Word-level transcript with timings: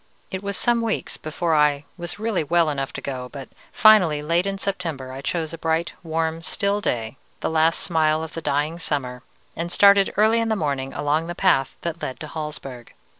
"It 0.31 0.41
was 0.41 0.57
some 0.57 0.81
weeks 0.81 1.15
before 1.15 1.53
I 1.53 1.85
was 1.95 2.17
really 2.17 2.43
well 2.43 2.71
enough 2.71 2.91
to 2.93 3.01
go, 3.01 3.29
but 3.29 3.49
finally, 3.71 4.23
late 4.23 4.47
in 4.47 4.57
September, 4.57 5.11
I 5.11 5.21
chose 5.21 5.53
a 5.53 5.59
bright, 5.59 5.93
warm, 6.01 6.41
still 6.41 6.81
day, 6.81 7.17
the 7.41 7.51
last 7.51 7.79
smile 7.81 8.23
of 8.23 8.33
the 8.33 8.41
dying 8.41 8.79
summer, 8.79 9.21
and 9.55 9.71
started 9.71 10.11
early 10.17 10.39
in 10.39 10.49
the 10.49 10.55
morning 10.55 10.91
along 10.91 11.27
the 11.27 11.35
path 11.35 11.75
that 11.81 12.01
led 12.01 12.19
to 12.21 12.27
Hallsberg. 12.29 12.93